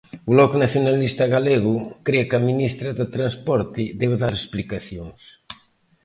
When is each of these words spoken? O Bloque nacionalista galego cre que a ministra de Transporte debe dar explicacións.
O 0.27 0.29
Bloque 0.35 0.61
nacionalista 0.63 1.23
galego 1.35 1.73
cre 2.05 2.21
que 2.29 2.35
a 2.39 2.45
ministra 2.49 2.89
de 2.99 3.05
Transporte 3.15 3.83
debe 4.01 4.15
dar 4.23 4.33
explicacións. 4.35 5.21